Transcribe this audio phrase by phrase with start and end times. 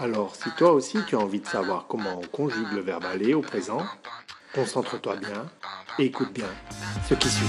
[0.00, 3.34] Alors, si toi aussi tu as envie de savoir comment on conjugue le verbe aller
[3.34, 3.82] au présent,
[4.54, 5.46] concentre-toi bien
[5.98, 6.46] et écoute bien
[7.08, 7.44] ce qui suit.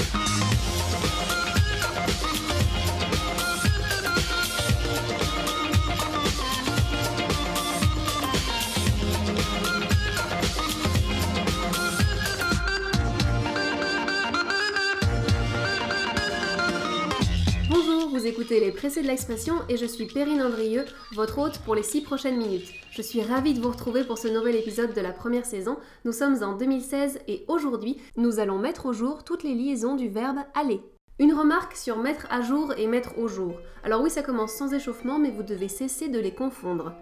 [18.60, 20.84] Les Pressés de l'expression et je suis Perrine Andrieux,
[21.14, 22.74] votre hôte pour les 6 prochaines minutes.
[22.92, 25.78] Je suis ravie de vous retrouver pour ce nouvel épisode de la première saison.
[26.04, 30.10] Nous sommes en 2016 et aujourd'hui, nous allons mettre au jour toutes les liaisons du
[30.10, 30.82] verbe aller.
[31.20, 33.54] Une remarque sur mettre à jour et mettre au jour.
[33.86, 36.94] Alors oui, ça commence sans échauffement, mais vous devez cesser de les confondre.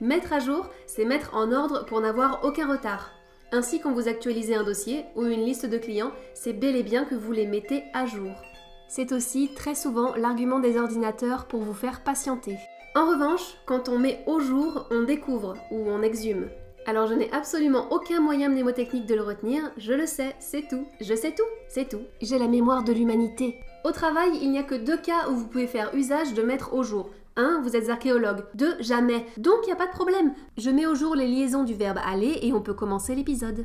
[0.00, 3.12] Mettre à jour, c'est mettre en ordre pour n'avoir aucun retard.
[3.52, 7.04] Ainsi, quand vous actualisez un dossier ou une liste de clients, c'est bel et bien
[7.04, 8.34] que vous les mettez à jour.
[8.88, 12.58] C'est aussi très souvent l'argument des ordinateurs pour vous faire patienter.
[12.94, 16.48] En revanche, quand on met au jour, on découvre ou on exhume.
[16.86, 20.86] Alors je n'ai absolument aucun moyen mnémotechnique de le retenir, je le sais, c'est tout.
[21.00, 22.02] Je sais tout, c'est tout.
[22.20, 23.58] J'ai la mémoire de l'humanité.
[23.84, 26.74] Au travail, il n'y a que deux cas où vous pouvez faire usage de mettre
[26.74, 27.10] au jour.
[27.36, 27.62] 1.
[27.62, 28.44] Vous êtes archéologue.
[28.54, 28.76] 2.
[28.80, 29.26] Jamais.
[29.38, 30.34] Donc il n'y a pas de problème.
[30.56, 33.64] Je mets au jour les liaisons du verbe aller et on peut commencer l'épisode.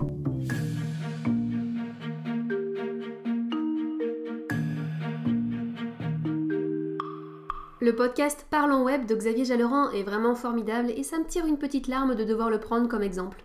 [7.82, 11.58] Le podcast Parlons Web de Xavier Jalleran est vraiment formidable et ça me tire une
[11.58, 13.42] petite larme de devoir le prendre comme exemple.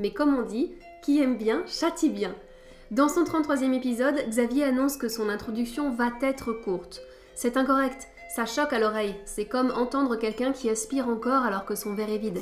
[0.00, 0.72] Mais comme on dit,
[1.04, 2.34] qui aime bien, châtie bien.
[2.90, 7.00] Dans son 33e épisode, Xavier annonce que son introduction va être courte.
[7.36, 11.76] C'est incorrect, ça choque à l'oreille, c'est comme entendre quelqu'un qui aspire encore alors que
[11.76, 12.40] son verre est vide.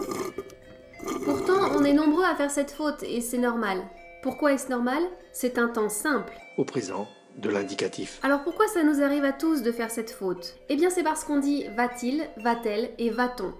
[1.26, 3.82] Pourtant, on est nombreux à faire cette faute et c'est normal.
[4.22, 5.02] Pourquoi est-ce normal?
[5.34, 6.32] C'est un temps simple.
[6.56, 8.20] Au présent, de l'indicatif.
[8.22, 10.54] Alors pourquoi ça nous arrive à tous de faire cette faute?
[10.68, 13.52] Eh bien c'est parce qu'on dit va-t-il, va-t-elle et va-t-on.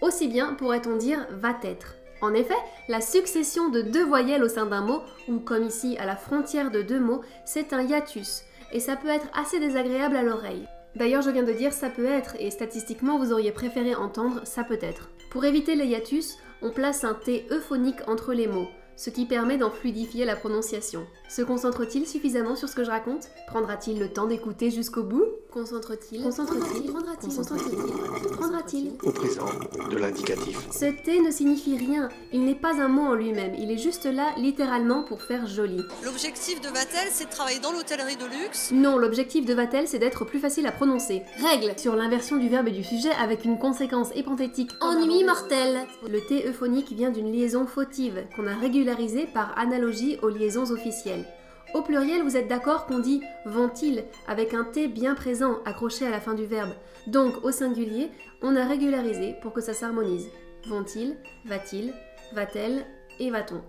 [0.00, 1.94] Aussi bien pourrait-on dire va-être.
[2.22, 2.54] En effet,
[2.88, 6.70] la succession de deux voyelles au sein d'un mot, ou comme ici à la frontière
[6.70, 10.68] de deux mots, c'est un hiatus, et ça peut être assez désagréable à l'oreille.
[10.96, 14.64] D'ailleurs, je viens de dire ça peut être, et statistiquement vous auriez préféré entendre ça
[14.64, 15.08] peut être.
[15.30, 18.68] Pour éviter les hiatus, on place un T euphonique entre les mots
[19.00, 21.06] ce qui permet d'en fluidifier la prononciation.
[21.30, 23.30] Se concentre-t-il suffisamment sur ce que je raconte?
[23.46, 25.24] Prendra-t-il le temps d'écouter jusqu'au bout?
[25.52, 29.46] Concentre-t-il Concentre-t-il Prendra-t-il Concentre-t-il Prendra-t-il Au présent,
[29.90, 30.58] de l'indicatif.
[30.70, 34.04] Ce T ne signifie rien, il n'est pas un mot en lui-même, il est juste
[34.04, 35.82] là littéralement pour faire joli.
[36.04, 38.70] L'objectif de Vatel, c'est de travailler dans l'hôtellerie de luxe.
[38.72, 41.22] Non, l'objectif de Vatel, c'est d'être plus facile à prononcer.
[41.42, 45.80] Règle sur l'inversion du verbe et du sujet avec une conséquence épanthétique ennui mortel.
[46.08, 51.24] Le T euphonique vient d'une liaison fautive qu'on a régularisée par analogie aux liaisons officielles.
[51.72, 56.10] Au pluriel, vous êtes d'accord qu'on dit vont-ils avec un T bien présent accroché à
[56.10, 56.74] la fin du verbe.
[57.06, 58.10] Donc au singulier,
[58.42, 60.28] on a régularisé pour que ça s'harmonise.
[60.66, 61.16] Vont-ils,
[61.46, 61.94] va-t-il,
[62.32, 62.84] va-t-elle
[63.20, 63.62] et va-t-on.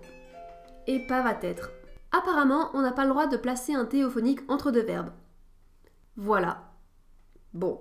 [0.88, 1.70] Et pas va-être.
[2.10, 5.12] Apparemment, on n'a pas le droit de placer un T euphonique entre deux verbes.
[6.16, 6.72] Voilà.
[7.54, 7.80] Bon.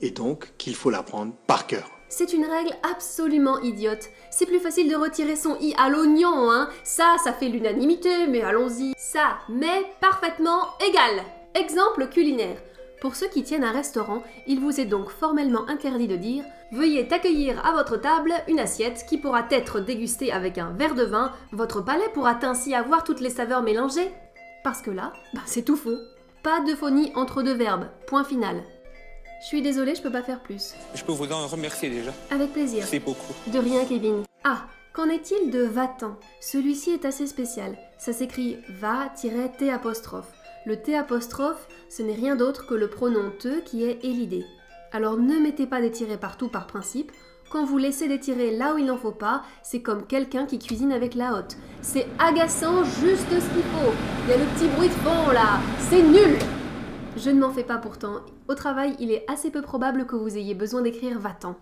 [0.00, 1.90] Et donc qu'il faut l'apprendre par cœur.
[2.08, 4.10] C'est une règle absolument idiote.
[4.30, 6.68] C'est plus facile de retirer son i à l'oignon, hein.
[6.84, 8.92] Ça, ça fait l'unanimité, mais allons-y.
[8.96, 11.24] Ça m'est parfaitement égal.
[11.54, 12.58] Exemple culinaire.
[13.00, 17.12] Pour ceux qui tiennent un restaurant, il vous est donc formellement interdit de dire Veuillez
[17.12, 21.32] accueillir à votre table une assiette qui pourra être dégustée avec un verre de vin.
[21.52, 24.10] Votre palais pourra ainsi avoir toutes les saveurs mélangées.
[24.64, 25.98] Parce que là, bah, c'est tout faux.
[26.42, 27.88] Pas de phonie entre deux verbes.
[28.06, 28.62] Point final.
[29.40, 30.74] Je suis désolée, je peux pas faire plus.
[30.94, 32.12] Je peux vous en remercier déjà.
[32.30, 32.84] Avec plaisir.
[32.86, 33.34] C'est beaucoup.
[33.46, 34.22] De rien, Kevin.
[34.44, 34.64] Ah,
[34.94, 36.16] qu'en est-il de va-t'en?
[36.40, 37.76] Celui-ci est assez spécial.
[37.98, 40.32] Ça s'écrit va-t apostrophe.
[40.64, 44.44] Le T apostrophe, ce n'est rien d'autre que le pronom te qui est élidé.
[44.90, 47.12] Alors ne mettez pas des tirets partout par principe.
[47.50, 50.58] Quand vous laissez des tirets là où il n'en faut pas, c'est comme quelqu'un qui
[50.58, 51.56] cuisine avec la hotte.
[51.82, 53.92] C'est agaçant juste ce qu'il faut.
[54.24, 55.60] Il y a le petit bruit de fond là.
[55.88, 56.36] C'est nul
[57.16, 58.20] je ne m'en fais pas pourtant.
[58.48, 61.56] Au travail, il est assez peu probable que vous ayez besoin d'écrire va-t'en.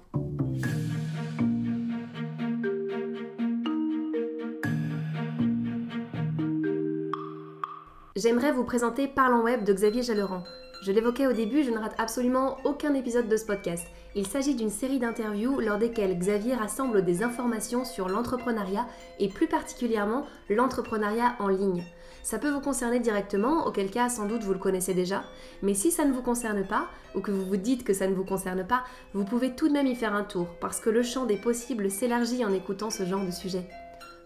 [8.17, 10.43] J'aimerais vous présenter Parlons Web de Xavier Jalleran.
[10.83, 13.87] Je l'évoquais au début, je ne rate absolument aucun épisode de ce podcast.
[14.15, 18.87] Il s'agit d'une série d'interviews lors desquelles Xavier rassemble des informations sur l'entrepreneuriat
[19.19, 21.85] et plus particulièrement l'entrepreneuriat en ligne.
[22.25, 25.25] Ça peut vous concerner directement, auquel cas sans doute vous le connaissez déjà,
[25.61, 28.15] mais si ça ne vous concerne pas, ou que vous vous dites que ça ne
[28.15, 28.83] vous concerne pas,
[29.13, 31.91] vous pouvez tout de même y faire un tour, parce que le champ des possibles
[31.91, 33.69] s'élargit en écoutant ce genre de sujet.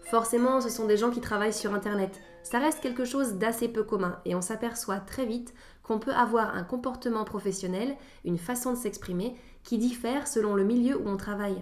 [0.05, 2.21] Forcément, ce sont des gens qui travaillent sur Internet.
[2.41, 5.53] Ça reste quelque chose d'assez peu commun, et on s'aperçoit très vite
[5.83, 9.35] qu'on peut avoir un comportement professionnel, une façon de s'exprimer,
[9.65, 11.61] qui diffère selon le milieu où on travaille.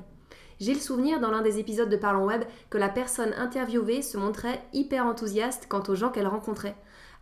[0.60, 4.18] J'ai le souvenir dans l'un des épisodes de Parlons Web que la personne interviewée se
[4.18, 6.76] montrait hyper enthousiaste quant aux gens qu'elle rencontrait.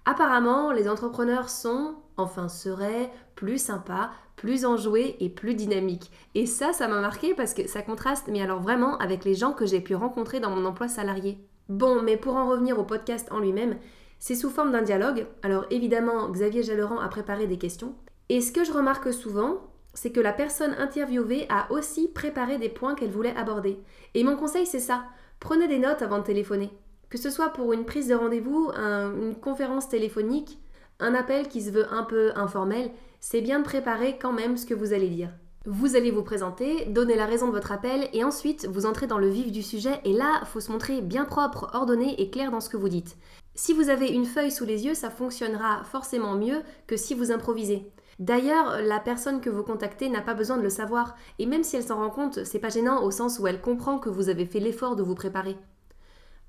[0.05, 6.11] Apparemment, les entrepreneurs sont, enfin seraient, plus sympas, plus enjoués et plus dynamiques.
[6.35, 9.51] Et ça, ça m'a marqué parce que ça contraste, mais alors vraiment, avec les gens
[9.51, 11.39] que j'ai pu rencontrer dans mon emploi salarié.
[11.67, 13.77] Bon, mais pour en revenir au podcast en lui-même,
[14.19, 15.25] c'est sous forme d'un dialogue.
[15.41, 17.95] Alors évidemment, Xavier Jalleran a préparé des questions.
[18.29, 19.57] Et ce que je remarque souvent,
[19.95, 23.79] c'est que la personne interviewée a aussi préparé des points qu'elle voulait aborder.
[24.13, 25.05] Et mon conseil, c'est ça.
[25.39, 26.69] Prenez des notes avant de téléphoner.
[27.09, 30.59] Que ce soit pour une prise de rendez-vous, une conférence téléphonique,
[30.99, 34.65] un appel qui se veut un peu informel, c'est bien de préparer quand même ce
[34.65, 35.31] que vous allez dire.
[35.65, 39.17] Vous allez vous présenter, donner la raison de votre appel et ensuite vous entrez dans
[39.17, 42.61] le vif du sujet et là, faut se montrer bien propre, ordonné et clair dans
[42.61, 43.17] ce que vous dites.
[43.55, 47.31] Si vous avez une feuille sous les yeux, ça fonctionnera forcément mieux que si vous
[47.31, 47.91] improvisez.
[48.19, 51.75] D'ailleurs, la personne que vous contactez n'a pas besoin de le savoir, et même si
[51.75, 54.45] elle s'en rend compte, c'est pas gênant au sens où elle comprend que vous avez
[54.45, 55.57] fait l'effort de vous préparer.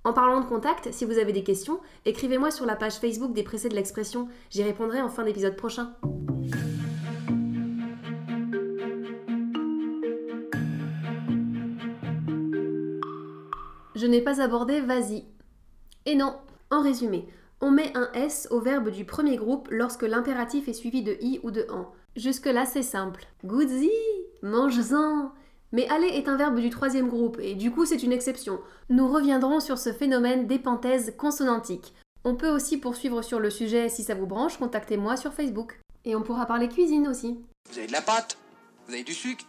[0.05, 3.43] En parlant de contact, si vous avez des questions, écrivez-moi sur la page Facebook des
[3.43, 5.97] Pressés de l'expression, j'y répondrai en fin d'épisode prochain.
[13.97, 15.25] Je n'ai pas abordé vas-y.
[16.05, 16.37] Et non,
[16.71, 17.27] en résumé,
[17.61, 21.41] on met un S au verbe du premier groupe lorsque l'impératif est suivi de i
[21.43, 21.93] ou de en.
[22.17, 23.27] Jusque-là, c'est simple.
[23.45, 23.91] Goodsy
[24.43, 25.33] Mange-en
[25.73, 28.61] mais aller est un verbe du troisième groupe, et du coup c'est une exception.
[28.89, 31.93] Nous reviendrons sur ce phénomène d'épenthèse consonantique.
[32.25, 35.79] On peut aussi poursuivre sur le sujet si ça vous branche, contactez-moi sur Facebook.
[36.05, 37.39] Et on pourra parler cuisine aussi.
[37.71, 38.39] Vous avez de la pâte
[38.87, 39.45] Vous avez du sucre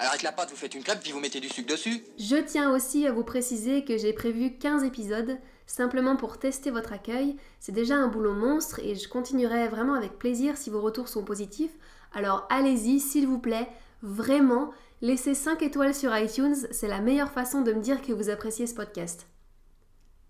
[0.00, 2.02] alors avec la pâte, vous faites une crêpe puis vous mettez du sucre dessus.
[2.18, 5.36] Je tiens aussi à vous préciser que j'ai prévu 15 épisodes
[5.66, 7.36] simplement pour tester votre accueil.
[7.60, 11.22] C'est déjà un boulot monstre et je continuerai vraiment avec plaisir si vos retours sont
[11.22, 11.72] positifs.
[12.14, 13.68] Alors allez-y, s'il vous plaît,
[14.00, 14.70] vraiment,
[15.02, 18.66] laissez 5 étoiles sur iTunes, c'est la meilleure façon de me dire que vous appréciez
[18.66, 19.26] ce podcast.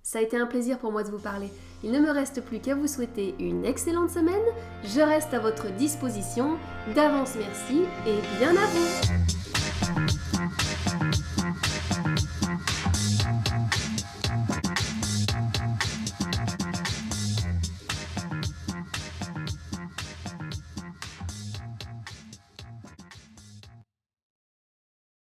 [0.02, 1.48] Ça a été un plaisir pour moi de vous parler.
[1.84, 4.34] Il ne me reste plus qu'à vous souhaiter une excellente semaine.
[4.82, 6.58] Je reste à votre disposition.
[6.96, 9.39] D'avance merci et bien à vous